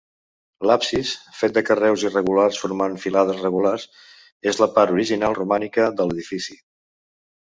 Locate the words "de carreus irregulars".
1.57-2.61